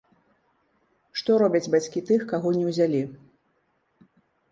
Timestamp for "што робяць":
1.19-1.69